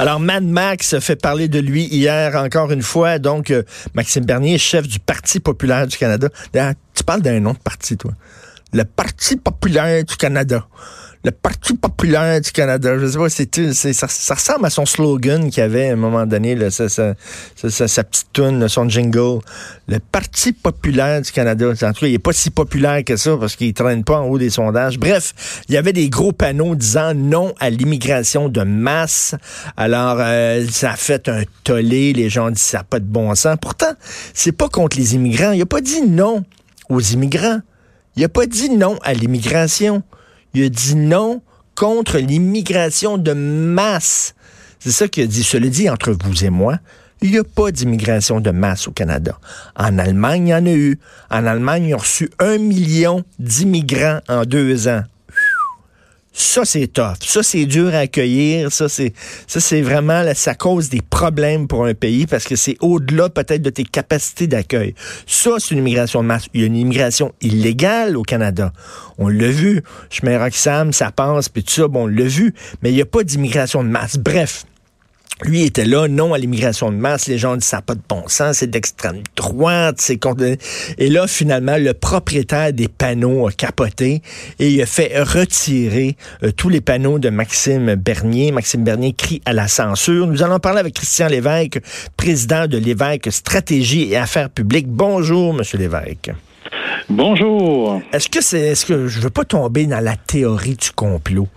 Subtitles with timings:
[0.00, 3.18] Alors, Mad Max fait parler de lui hier encore une fois.
[3.18, 6.30] Donc, euh, Maxime Bernier, chef du Parti populaire du Canada.
[6.94, 8.12] tu parles d'un nom de parti, toi.
[8.72, 10.66] Le Parti populaire du Canada
[11.22, 12.98] le Parti populaire du Canada.
[12.98, 16.54] Je sais pas, c'est, ça, ressemble à son slogan qu'il avait à un moment donné,
[16.54, 17.14] là, sa, sa,
[17.54, 19.40] sa, petite tune, son jingle.
[19.86, 21.68] Le Parti populaire du Canada.
[21.68, 24.28] En tout cas, il est pas si populaire que ça parce qu'il traîne pas en
[24.28, 24.98] haut des sondages.
[24.98, 29.34] Bref, il y avait des gros panneaux disant non à l'immigration de masse.
[29.76, 32.14] Alors, euh, ça a fait un tollé.
[32.14, 33.56] Les gens disent ça n'a pas de bon sens.
[33.60, 33.92] Pourtant,
[34.32, 35.52] c'est pas contre les immigrants.
[35.52, 36.44] Il a pas dit non
[36.88, 37.60] aux immigrants.
[38.16, 40.02] Il a pas dit non à l'immigration
[40.54, 41.42] il a dit non
[41.74, 44.34] contre l'immigration de masse.
[44.78, 45.42] C'est ça qu'il a dit.
[45.42, 46.78] Cela dit, entre vous et moi,
[47.22, 49.38] il n'y a pas d'immigration de masse au Canada.
[49.76, 50.98] En Allemagne, il y en a eu.
[51.30, 55.02] En Allemagne, ils ont reçu un million d'immigrants en deux ans.
[56.32, 57.16] Ça, c'est tough.
[57.22, 58.70] Ça, c'est dur à accueillir.
[58.72, 59.12] Ça, c'est,
[59.46, 63.62] ça, c'est vraiment, ça cause des problèmes pour un pays parce que c'est au-delà peut-être
[63.62, 64.94] de tes capacités d'accueil.
[65.26, 66.46] Ça, c'est une immigration de masse.
[66.54, 68.72] Il y a une immigration illégale au Canada.
[69.18, 69.82] On l'a vu.
[70.10, 72.54] Je mets Roxham, ça passe, puis tout ça, bon, on l'a vu.
[72.82, 74.16] Mais il n'y a pas d'immigration de masse.
[74.16, 74.64] Bref.
[75.42, 77.26] Lui était là, non à l'immigration de masse.
[77.26, 80.44] Les gens disent ça pas de bon sens, c'est d'extrême droite, c'est contre.
[80.98, 84.22] Et là, finalement, le propriétaire des panneaux a capoté
[84.58, 88.52] et il a fait retirer euh, tous les panneaux de Maxime Bernier.
[88.52, 90.26] Maxime Bernier crie à la censure.
[90.26, 91.80] Nous allons parler avec Christian Lévesque,
[92.16, 94.88] président de Lévesque Stratégie et Affaires publiques.
[94.88, 96.32] Bonjour, Monsieur Lévesque.
[97.12, 98.00] Bonjour.
[98.12, 101.48] Est-ce que c'est, est-ce que je veux pas tomber dans la théorie du complot,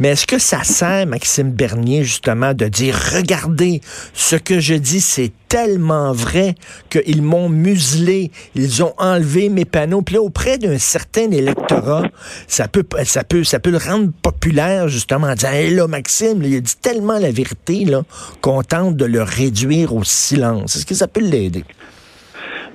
[0.00, 3.82] mais est-ce que ça sert Maxime Bernier justement de dire regardez
[4.14, 6.54] ce que je dis c'est tellement vrai
[6.88, 12.04] qu'ils m'ont muselé, ils ont enlevé mes panneaux, puis là auprès d'un certain électorat,
[12.48, 17.18] ça peut le rendre populaire justement en disant hé là Maxime, il a dit tellement
[17.18, 18.02] la vérité là
[18.40, 20.76] qu'on tente de le réduire au silence.
[20.76, 21.64] Est-ce que ça peut l'aider?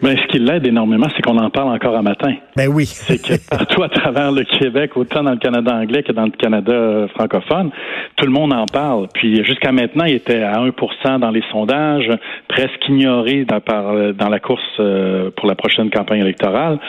[0.01, 2.35] Ben, ce qui l'aide énormément, c'est qu'on en parle encore un matin.
[2.55, 2.85] Ben oui.
[2.87, 6.31] c'est que partout à travers le Québec, autant dans le Canada anglais que dans le
[6.31, 7.71] Canada euh, francophone,
[8.15, 9.07] tout le monde en parle.
[9.13, 12.11] Puis jusqu'à maintenant, il était à 1% dans les sondages,
[12.47, 16.79] presque ignoré dans, par, euh, dans la course euh, pour la prochaine campagne électorale.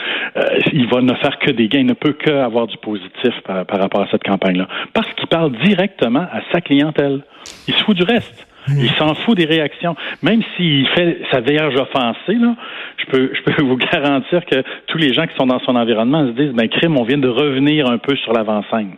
[0.71, 1.79] il va ne faire que des gains.
[1.79, 4.67] Il ne peut qu'avoir du positif par, par rapport à cette campagne-là.
[4.93, 7.23] Parce qu'il parle directement à sa clientèle.
[7.67, 8.48] Il se fout du reste.
[8.77, 9.95] Il s'en fout des réactions.
[10.21, 12.55] Même s'il fait sa vierge offensée, là,
[12.97, 16.27] je peux, je peux vous garantir que tous les gens qui sont dans son environnement
[16.27, 18.95] se disent, ben, crime, on vient de revenir un peu sur l'avant-scène.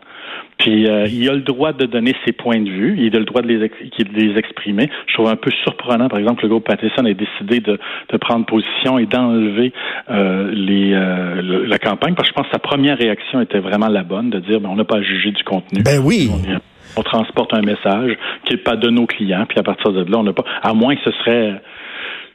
[0.57, 3.25] Puis euh, il a le droit de donner ses points de vue, il a le
[3.25, 4.89] droit de les, de les exprimer.
[5.07, 8.45] Je trouve un peu surprenant, par exemple, le groupe Pattison a décidé de, de prendre
[8.45, 9.73] position et d'enlever
[10.09, 13.87] euh, les, euh, la campagne, parce que je pense que sa première réaction était vraiment
[13.87, 15.81] la bonne, de dire ben, on n'a pas à juger du contenu.
[15.83, 16.59] Ben oui on
[17.03, 20.23] transporte un message qui n'est pas de nos clients, puis à partir de là, on
[20.23, 21.61] n'a pas, à moins que ce serait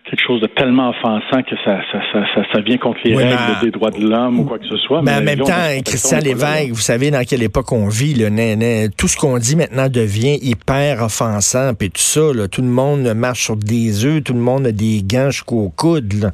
[0.08, 3.70] quelque chose de tellement offensant que ça, ça, ça, ça, vient contre les règles des
[3.70, 5.02] droits de l'homme ou quoi que ce soit.
[5.02, 8.28] Mais, en même temps, Christian Lévesque, vous savez dans quelle époque on vit, là,
[8.96, 13.12] tout ce qu'on dit maintenant devient hyper offensant, puis tout ça, là, tout le monde
[13.14, 16.12] marche sur des œufs, tout le monde a des gants jusqu'au coude.
[16.22, 16.30] Là.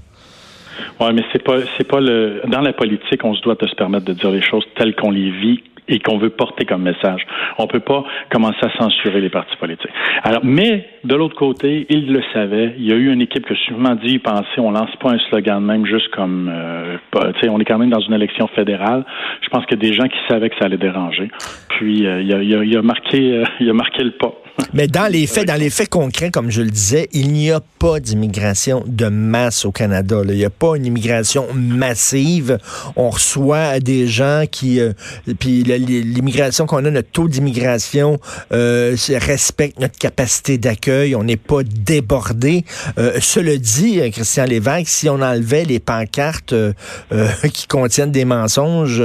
[1.01, 3.75] Oui, mais c'est pas c'est pas le dans la politique, on se doit de se
[3.75, 7.27] permettre de dire les choses telles qu'on les vit et qu'on veut porter comme message.
[7.59, 9.91] On peut pas commencer à censurer les partis politiques.
[10.23, 12.75] Alors, mais de l'autre côté, il le savait.
[12.79, 15.19] Il y a eu une équipe qui a sûrement dit, penser, on lance pas un
[15.29, 19.05] slogan même juste comme, euh, tu sais, on est quand même dans une élection fédérale.
[19.43, 21.31] Je pense qu'il y a des gens qui savaient que ça allait déranger.
[21.69, 24.33] Puis euh, il, a, il, a, marqué, euh, il a marqué le pas.
[24.75, 27.61] Mais dans les faits, dans les faits concrets, comme je le disais, il n'y a
[27.79, 30.23] pas d'immigration de masse au Canada.
[30.25, 32.59] Il n'y a pas une immigration massive.
[32.97, 34.93] On reçoit des gens qui, euh,
[35.39, 38.19] puis l'immigration qu'on a, notre taux d'immigration
[38.53, 41.15] euh, respecte notre capacité d'accueil.
[41.17, 42.65] On n'est pas débordé.
[42.99, 46.73] Euh, cela dit, Christian Lévesque, si on enlevait les pancartes euh,
[47.53, 49.03] qui contiennent des mensonges,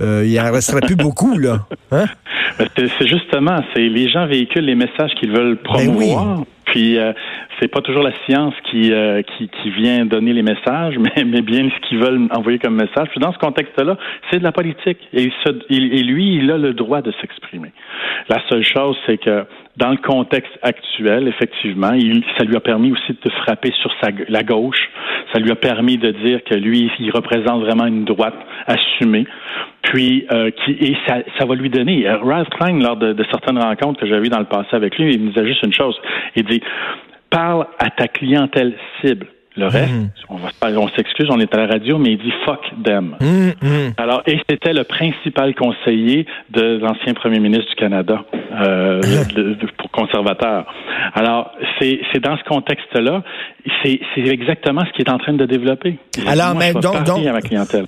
[0.00, 1.66] il en resterait plus beaucoup là.
[1.90, 2.06] Hein?
[2.76, 6.44] C'est justement, c'est les gens véhiculent les messages qu'ils veulent ben promouvoir.
[6.66, 7.12] Puis euh,
[7.58, 11.40] c'est pas toujours la science qui, euh, qui, qui vient donner les messages, mais, mais
[11.40, 13.08] bien ce qu'ils veulent envoyer comme message.
[13.10, 13.96] Puis dans ce contexte-là,
[14.30, 15.30] c'est de la politique et,
[15.70, 17.72] et lui, il a le droit de s'exprimer.
[18.28, 19.44] La seule chose, c'est que
[19.76, 24.08] dans le contexte actuel, effectivement, il, ça lui a permis aussi de frapper sur sa,
[24.28, 24.90] la gauche.
[25.36, 29.26] Ça lui a permis de dire que lui, il représente vraiment une droite assumée.
[29.82, 32.08] Puis, euh, qui, et ça, ça va lui donner.
[32.08, 34.96] Euh, Ralph Klein, lors de, de certaines rencontres que j'avais eues dans le passé avec
[34.96, 35.94] lui, il me disait juste une chose.
[36.36, 36.62] Il dit,
[37.28, 39.26] parle à ta clientèle cible.
[39.58, 40.08] Le reste, mm.
[40.28, 43.16] on va on s'excuse, on est à la radio, mais il dit fuck them.
[43.20, 43.92] Mm, mm.
[43.96, 49.00] Alors, et c'était le principal conseiller de l'ancien premier ministre du Canada euh,
[49.78, 50.66] pour conservateur.
[51.14, 53.22] Alors, c'est dans ce contexte-là,
[53.82, 55.98] c'est exactement ce qui est en train de développer.
[56.26, 57.20] Alors, mais donc, donc,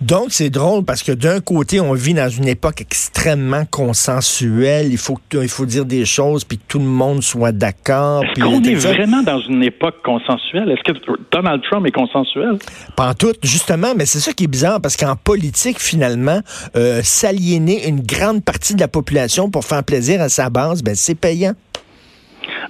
[0.01, 4.89] donc c'est drôle parce que d'un côté, on vit dans une époque extrêmement consensuelle.
[4.91, 8.25] Il faut, il faut dire des choses puis que tout le monde soit d'accord.
[8.25, 10.71] Est-ce qu'on est vraiment dans une époque consensuelle?
[10.71, 10.99] Est-ce que
[11.31, 12.59] Donald Trump est consensuel?
[12.97, 16.41] Pas en tout, justement, mais c'est ça qui est bizarre parce qu'en politique, finalement,
[16.77, 20.95] euh, s'aliéner une grande partie de la population pour faire plaisir à sa base, ben,
[20.95, 21.53] c'est payant.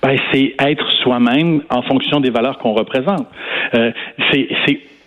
[0.03, 3.27] Ben, c'est être soi-même en fonction des valeurs qu'on représente.
[3.75, 3.91] Euh,
[4.31, 4.49] c'est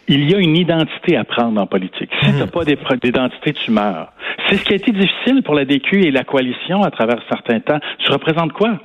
[0.08, 2.10] il y a une identité à prendre en politique.
[2.22, 4.12] Si tu n'as pas d'identité, tu meurs.
[4.48, 7.62] C'est ce qui a été difficile pour la DQ et la coalition à travers certains
[7.62, 7.80] temps.
[8.00, 8.80] Tu représentes quoi?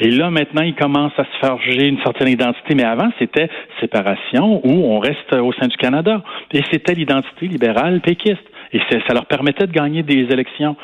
[0.00, 2.74] Et là, maintenant, il commence à se forger une certaine identité.
[2.74, 3.48] Mais avant, c'était
[3.80, 6.22] séparation ou on reste au sein du Canada.
[6.52, 8.42] Et c'était l'identité libérale péquiste.
[8.74, 10.76] Et ça leur permettait de gagner des élections.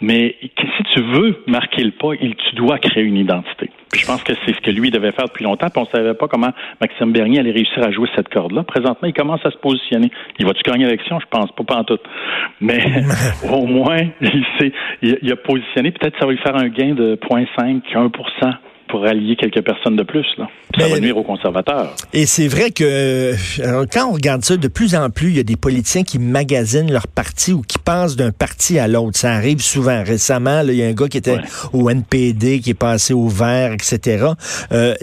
[0.00, 3.70] Mais si tu veux marquer le pas, tu dois créer une identité.
[3.94, 6.28] je pense que c'est ce que lui devait faire depuis longtemps, puis on savait pas
[6.28, 6.50] comment
[6.80, 8.64] Maxime Bernier allait réussir à jouer cette corde-là.
[8.64, 10.10] Présentement, il commence à se positionner.
[10.38, 11.18] Il va-tu gagner l'élection?
[11.20, 11.98] Je pense pas, pas en tout.
[12.60, 12.80] Mais
[13.50, 14.72] au moins, il, s'est,
[15.02, 15.92] il, a positionné.
[15.92, 18.10] Peut-être que ça va lui faire un gain de 0,5, 1
[18.88, 20.26] pour rallier quelques personnes de plus.
[20.38, 20.48] Là.
[20.78, 21.94] Ça va nuire aux conservateurs.
[22.12, 23.34] Et c'est vrai que
[23.92, 26.90] quand on regarde ça, de plus en plus, il y a des politiciens qui magasinent
[26.90, 29.18] leur parti ou qui passent d'un parti à l'autre.
[29.18, 30.02] Ça arrive souvent.
[30.04, 31.38] Récemment, il y a un gars qui était
[31.72, 34.26] au NPD, qui est passé au Vert, etc.
[34.72, 34.94] Euh,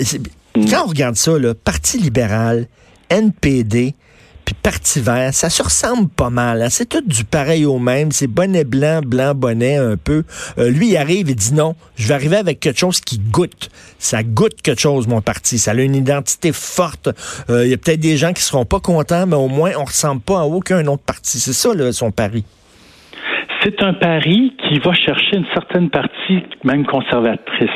[0.55, 0.65] mm.
[0.69, 2.67] Quand on regarde ça, le Parti libéral,
[3.09, 3.95] NPD,
[4.45, 6.61] puis Parti vert, ça se ressemble pas mal.
[6.61, 6.69] Hein.
[6.69, 8.11] C'est tout du pareil au même.
[8.11, 10.23] C'est bonnet blanc, blanc bonnet un peu.
[10.57, 13.69] Euh, lui, il arrive et dit non, je vais arriver avec quelque chose qui goûte.
[13.97, 15.57] Ça goûte quelque chose, mon parti.
[15.57, 17.09] Ça a une identité forte.
[17.49, 19.85] Euh, il y a peut-être des gens qui seront pas contents, mais au moins, on
[19.85, 21.39] ressemble pas à aucun autre parti.
[21.39, 22.45] C'est ça, son pari.
[23.63, 27.69] C'est un pari qui va chercher une certaine partie, même conservatrice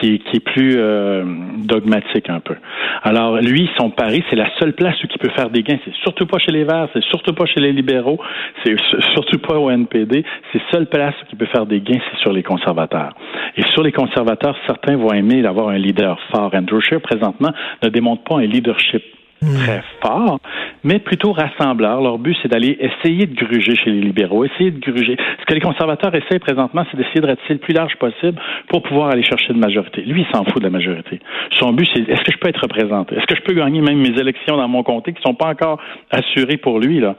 [0.00, 1.24] qui, qui est plus euh,
[1.58, 2.54] dogmatique un peu.
[3.02, 5.78] Alors, lui, son pari, c'est la seule place où il peut faire des gains.
[5.84, 8.18] C'est surtout pas chez les Verts, c'est surtout pas chez les libéraux,
[8.64, 8.76] c'est
[9.12, 10.24] surtout pas au NPD.
[10.52, 13.14] C'est seule place où il peut faire des gains, c'est sur les conservateurs.
[13.56, 16.50] Et sur les conservateurs, certains vont aimer d'avoir un leader fort.
[16.54, 17.50] Andrew Scheer, présentement,
[17.82, 19.02] ne démontre pas un leadership
[19.40, 20.40] très fort,
[20.84, 22.00] mais plutôt rassembleur.
[22.00, 25.16] Leur but, c'est d'aller essayer de gruger chez les libéraux, essayer de gruger.
[25.40, 28.82] Ce que les conservateurs essaient présentement, c'est d'essayer de ratisser le plus large possible pour
[28.82, 30.02] pouvoir aller chercher une majorité.
[30.02, 31.20] Lui, il s'en fout de la majorité.
[31.58, 33.16] Son but, c'est est-ce que je peux être représenté?
[33.16, 35.48] Est-ce que je peux gagner même mes élections dans mon comté qui ne sont pas
[35.48, 35.78] encore
[36.10, 37.16] assurées pour lui, là?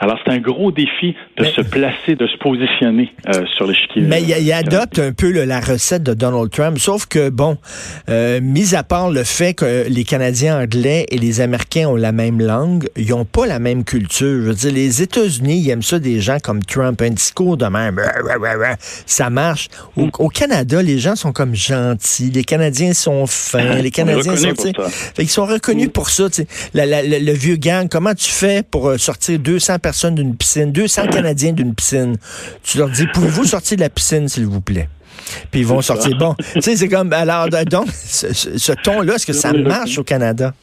[0.00, 4.02] Alors, c'est un gros défi de se placer, de se positionner euh, sur l'échiquier.
[4.02, 7.56] Mais il, adopte un peu la recette de Donald Trump, sauf que, bon,
[8.08, 11.51] euh, mis à part le fait que les Canadiens anglais et les Américains
[11.86, 14.42] ont la même langue, ils n'ont pas la même culture.
[14.42, 17.66] Je veux dire, les États-Unis, ils aiment ça des gens comme Trump, un discours de
[17.66, 18.00] même,
[19.06, 19.68] ça marche.
[19.96, 24.72] Au, Canada, les gens sont comme gentils, les Canadiens sont fins, les Canadiens sont...
[25.18, 26.24] ils sont reconnus pour ça.
[26.74, 31.06] le vieux gang, comment tu fais pour euh, sortir 200 personnes personnes d'une piscine, 200
[31.12, 32.16] Canadiens d'une piscine?
[32.62, 34.88] Tu leur dis, pouvez-vous sortir de la piscine, s'il vous plaît?
[35.50, 36.16] Puis ils vont sortir.
[36.18, 40.54] Bon, tu sais, c'est comme, alors, donc, ce ton-là, est-ce que ça marche au Canada?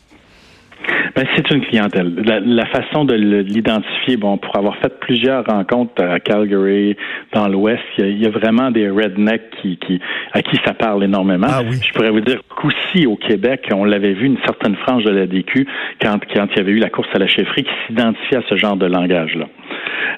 [1.19, 2.13] Ben, c'est une clientèle.
[2.45, 6.95] La, façon de l'identifier, bon, pour avoir fait plusieurs rencontres à Calgary,
[7.33, 9.99] dans l'Ouest, il y, a vraiment des rednecks qui, qui,
[10.31, 11.47] à qui ça parle énormément.
[11.49, 15.09] Ah Je pourrais vous dire qu'aussi au Québec, on l'avait vu une certaine frange de
[15.09, 15.67] la DQ
[16.01, 18.55] quand, quand il y avait eu la course à la chefferie qui s'identifiait à ce
[18.55, 19.47] genre de langage-là.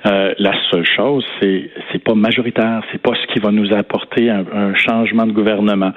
[0.05, 4.29] Euh, la seule chose, c'est c'est pas majoritaire, c'est pas ce qui va nous apporter
[4.29, 5.91] un, changement de gouvernement,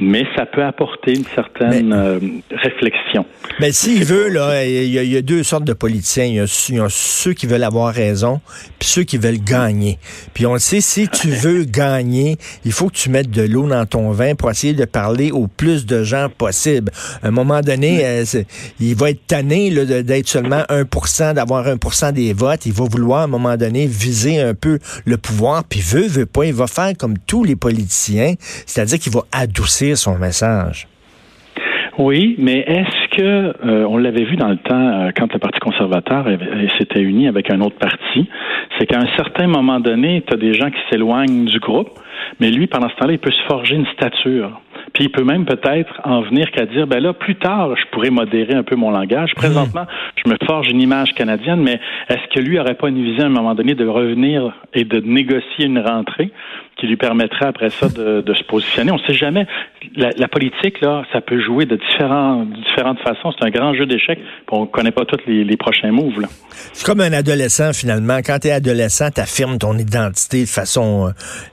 [0.00, 2.18] mais ça peut apporter une certaine euh,
[2.50, 3.24] réflexion.
[3.60, 6.24] Mais s'il veut, là, il y, a, deux sortes de politiciens.
[6.24, 8.40] Il y, a, ceux qui veulent avoir raison,
[8.78, 9.98] puis ceux qui veulent gagner.
[10.34, 13.68] Puis on le sait, si tu veux gagner, il faut que tu mettes de l'eau
[13.68, 16.90] dans ton vin pour essayer de parler au plus de gens possible.
[17.22, 18.24] À un moment donné, euh,
[18.80, 22.66] il va être tanné d'être seulement 1% d'avoir 1% des votes.
[22.66, 25.35] Il va vouloir, à un moment donné, viser un peu le pouvoir,
[25.68, 26.44] puis veut, veut pas.
[26.44, 30.88] Il va faire comme tous les politiciens, c'est-à-dire qu'il va adoucir son message.
[31.98, 35.58] Oui, mais est-ce que euh, on l'avait vu dans le temps euh, quand le Parti
[35.60, 36.26] conservateur
[36.78, 38.28] s'était uni avec un autre parti,
[38.78, 41.98] c'est qu'à un certain moment donné, tu as des gens qui s'éloignent du groupe,
[42.38, 44.60] mais lui, pendant ce temps-là, il peut se forger une stature.
[44.92, 48.10] Puis il peut même peut-être en venir qu'à dire, ben là, plus tard, je pourrais
[48.10, 49.34] modérer un peu mon langage.
[49.34, 49.86] Présentement,
[50.24, 53.26] je me forge une image canadienne, mais est-ce que lui aurait pas une vision à
[53.26, 56.30] un moment donné de revenir et de négocier une rentrée?
[56.76, 58.92] Qui lui permettrait après ça de, se positionner.
[58.92, 59.46] On ne sait jamais.
[59.96, 63.32] La, politique, là, ça peut jouer de, différents, différentes façons.
[63.38, 64.18] C'est un grand jeu d'échecs.
[64.50, 66.26] On ne connaît pas tous les, prochains moves.
[66.74, 68.18] C'est comme un adolescent, finalement.
[68.18, 71.12] Quand tu es adolescent, tu affirmes ton identité de façon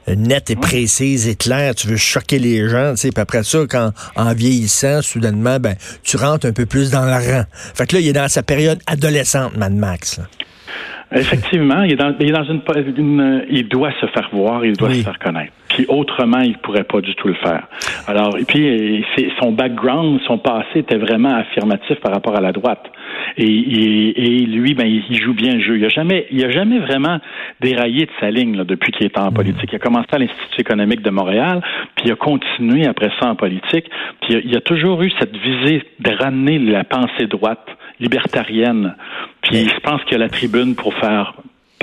[0.10, 1.74] euh, nette et précise et claire.
[1.76, 2.94] Tu veux choquer les gens.
[3.00, 7.14] Puis après ça, quand en vieillissant, soudainement, ben, tu rentres un peu plus dans le
[7.14, 7.44] rang.
[7.76, 10.20] Fait que là, il est dans sa période adolescente, Mad Max.
[11.12, 14.90] Effectivement, il est dans, il est dans une, il doit se faire voir, il doit
[14.90, 15.54] se faire connaître.
[15.70, 17.68] Puis autrement, il pourrait pas du tout le faire.
[18.08, 19.04] Alors, et puis
[19.40, 22.92] son background, son passé était vraiment affirmatif par rapport à la droite.
[23.38, 25.78] Et, et, lui, ben, il joue bien le jeu.
[25.78, 27.20] Il a jamais, il a jamais vraiment
[27.62, 29.34] déraillé de sa ligne là, depuis qu'il est en mm.
[29.34, 29.70] politique.
[29.72, 31.62] Il a commencé à l'Institut économique de Montréal,
[31.96, 33.90] puis il a continué après ça en politique.
[34.22, 37.68] Puis il a toujours eu cette visée de ramener la pensée droite
[38.04, 38.96] libertarienne.
[39.42, 41.34] Puis je pense qu'il y a la tribune pour faire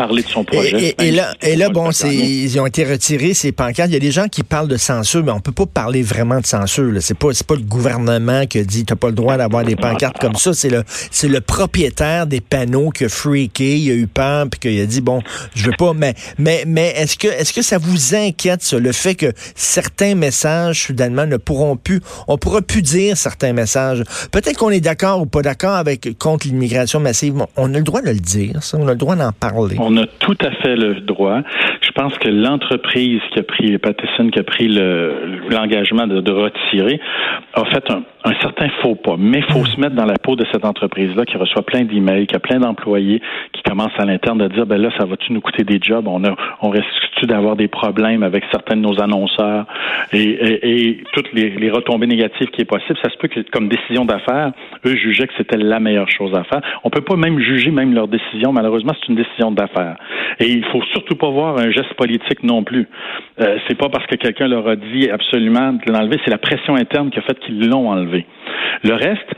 [0.00, 0.94] parler de son projet.
[0.98, 3.90] Et, là, et là bon, ils ont été retirés, ces pancartes.
[3.90, 6.40] Il y a des gens qui parlent de censure, mais on peut pas parler vraiment
[6.40, 6.90] de censure.
[7.00, 10.18] C'est pas, pas le gouvernement qui a dit t'as pas le droit d'avoir des pancartes
[10.18, 10.54] comme ça.
[10.54, 14.60] C'est le, c'est le propriétaire des panneaux qui a freaké, il a eu peur, puis
[14.60, 15.22] qu'il a dit bon,
[15.54, 15.92] je veux pas.
[15.94, 20.14] Mais, mais, mais est-ce que, est-ce que ça vous inquiète, ça, le fait que certains
[20.14, 24.02] messages, soudainement, ne pourront plus, on pourra plus dire certains messages?
[24.32, 27.34] Peut-être qu'on est d'accord ou pas d'accord avec contre l'immigration massive.
[27.56, 28.78] on a le droit de le dire, ça.
[28.80, 31.40] On a le droit d'en parler on a tout à fait le droit.
[31.80, 37.00] Je pense que l'entreprise qui a pris, Pattison, qui a pris l'engagement de, de, retirer,
[37.54, 39.16] a fait un, un certain faux pas.
[39.18, 42.26] Mais il faut se mettre dans la peau de cette entreprise-là qui reçoit plein d'emails,
[42.26, 43.20] qui a plein d'employés,
[43.52, 46.06] qui commencent à l'interne à dire, ben là, ça va-tu nous coûter des jobs?
[46.06, 49.66] On, a, on risque-tu d'avoir des problèmes avec certains de nos annonceurs?
[50.12, 50.28] Et,
[50.62, 54.04] et, toutes les, les, retombées négatives qui est possible, ça se peut que, comme décision
[54.04, 54.52] d'affaires,
[54.84, 56.60] eux jugeaient que c'était la meilleure chose à faire.
[56.84, 58.52] On peut pas même juger même leur décision.
[58.52, 59.96] Malheureusement, c'est une décision d'affaires.
[60.38, 62.86] Et il faut surtout pas voir un geste politique non plus.
[63.40, 66.74] Euh, c'est pas parce que quelqu'un leur a dit absolument de l'enlever, c'est la pression
[66.74, 68.09] interne qui a fait qu'ils l'ont enlevé.
[68.82, 69.34] Le reste,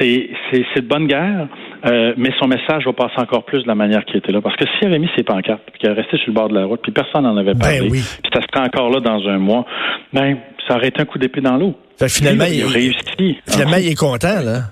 [0.00, 1.48] c'est de bonne guerre,
[1.86, 4.40] euh, mais son message va passer encore plus de la manière qu'il était là.
[4.40, 6.54] Parce que s'il avait mis ses pancartes, puis qu'il avait resté sur le bord de
[6.54, 9.38] la route, puis personne n'en avait ben parlé, puis ça serait encore là dans un
[9.38, 9.64] mois,
[10.12, 10.36] ben
[10.66, 11.74] ça aurait été un coup d'épée dans l'eau.
[12.08, 13.38] Finalement, il, réussi.
[13.46, 14.62] Finalement, il est content, là.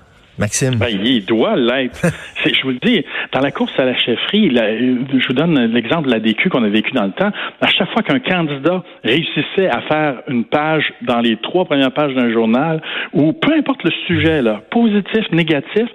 [0.41, 0.75] Maxime?
[0.75, 2.01] Ben, il doit l'être.
[2.43, 6.11] je vous le dis, dans la course à la chefferie, je vous donne l'exemple de
[6.11, 7.31] la DQ qu'on a vécu dans le temps.
[7.61, 12.15] À chaque fois qu'un candidat réussissait à faire une page dans les trois premières pages
[12.15, 12.81] d'un journal,
[13.13, 15.87] ou peu importe le sujet, là, positif, négatif,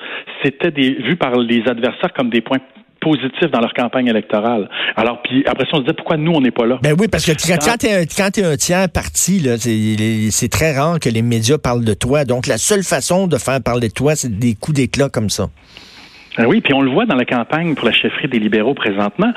[0.45, 2.61] c'était vu par les adversaires comme des points
[3.01, 4.69] positifs dans leur campagne électorale.
[4.97, 6.79] Alors, puis après ça, on se dit pourquoi nous, on n'est pas là?
[6.83, 9.43] Ben oui, parce que quand, tu es, un tiers parti,
[10.31, 12.25] c'est très rare que les médias parlent de toi.
[12.25, 15.49] Donc, la seule façon de faire parler de toi, c'est des coups d'éclat comme ça.
[16.37, 19.33] Ben oui, puis on le voit dans la campagne pour la chefferie des libéraux présentement.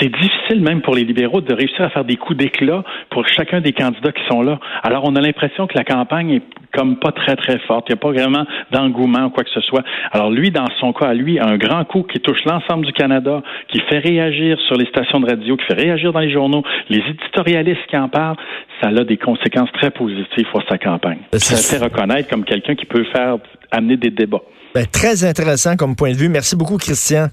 [0.00, 3.60] C'est difficile même pour les libéraux de réussir à faire des coups d'éclat pour chacun
[3.60, 4.58] des candidats qui sont là.
[4.82, 6.42] Alors on a l'impression que la campagne est
[6.74, 7.86] comme pas très très forte.
[7.88, 9.82] Il n'y a pas vraiment d'engouement ou quoi que ce soit.
[10.12, 13.42] Alors lui, dans son cas, à lui, un grand coup qui touche l'ensemble du Canada,
[13.68, 16.98] qui fait réagir sur les stations de radio, qui fait réagir dans les journaux, les
[16.98, 18.36] éditorialistes qui en parlent,
[18.82, 21.18] ça a des conséquences très positives pour sa campagne.
[21.32, 23.36] Ça fait reconnaître comme quelqu'un qui peut faire
[23.70, 24.42] amener des débats.
[24.78, 26.28] Ben, très intéressant comme point de vue.
[26.28, 27.30] Merci beaucoup, Christian.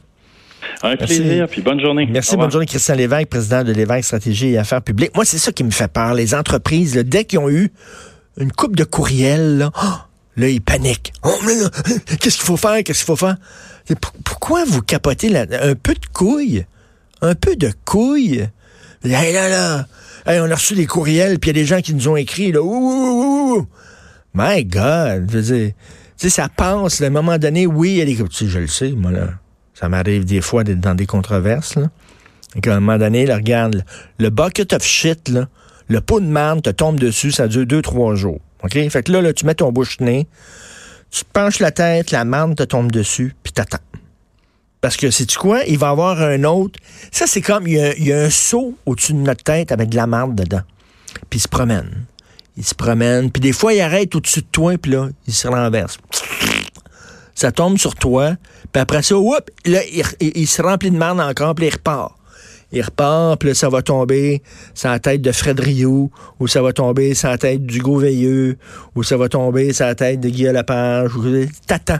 [0.81, 2.07] Un plaisir, puis bonne journée.
[2.09, 5.11] Merci, bonne journée, Christian Lévesque, président de Lévesque Stratégie et Affaires publiques.
[5.13, 6.15] Moi, c'est ça qui me fait peur.
[6.15, 7.71] Les entreprises, dès qu'ils ont eu
[8.37, 9.87] une coupe de courriel, là, oh,
[10.37, 11.13] là ils paniquent.
[11.21, 11.29] Oh,
[12.19, 12.83] qu'est-ce qu'il faut faire?
[12.83, 13.35] Qu'est-ce qu'il faut faire?
[14.23, 16.65] Pourquoi vous capotez là, un peu de couilles?
[17.21, 18.49] Un peu de couilles?
[19.03, 19.85] Hey, là, là,
[20.25, 22.51] on a reçu des courriels, puis il y a des gens qui nous ont écrit,
[22.51, 23.67] là, ouh,
[24.33, 25.73] My God, je veux dire,
[26.17, 28.15] tu sais, ça pense, à un moment donné, oui, il y a des...
[28.15, 29.29] Je le sais, moi, là.
[29.73, 31.89] Ça m'arrive des fois d'être dans des controverses, là.
[32.65, 33.83] À un moment donné, là, regarde,
[34.17, 35.47] le bucket of shit, là,
[35.87, 38.39] le pot de merde te tombe dessus, ça dure deux, trois jours.
[38.63, 38.73] OK?
[38.89, 40.27] Fait que là, là tu mets ton bouche-nez,
[41.11, 43.77] tu penches la tête, la marde te tombe dessus, puis t'attends.
[44.81, 45.63] Parce que, sais-tu quoi?
[45.67, 46.79] Il va y avoir un autre.
[47.11, 50.07] Ça, c'est comme, il y, a, un seau au-dessus de notre tête avec de la
[50.07, 50.61] marde dedans.
[51.29, 52.05] Puis il se promène
[52.57, 55.47] il se promène, puis des fois, il arrête au-dessus de toi, puis là, il se
[55.47, 55.97] renverse.
[57.33, 58.35] Ça tombe sur toi,
[58.71, 59.81] puis après ça, whoop, là,
[60.21, 62.15] il, se remplit de marne encore, puis il repart.
[62.71, 64.41] Il repart, puis là, ça va tomber
[64.73, 66.09] sur la tête de Fred Rioux,
[66.39, 68.57] ou ça va tomber sur la tête d'Hugo Veilleux,
[68.95, 71.23] ou ça va tomber sur la tête de Guy Lapage, ou
[71.67, 71.99] t'attends.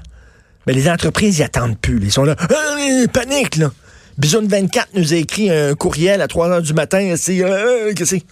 [0.68, 2.00] Mais les entreprises, ils attendent plus.
[2.02, 3.72] Ils sont là, ah, panique, là.
[4.18, 7.16] Bisoun 24 nous a écrit un courriel à 3 heures du matin.
[7.18, 8.24] C'est, euh, qu'est-ce que c'est?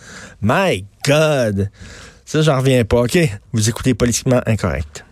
[0.42, 1.70] My God!
[2.34, 3.02] Ça, j'en reviens pas.
[3.02, 3.16] OK?
[3.52, 5.06] Vous écoutez politiquement incorrect.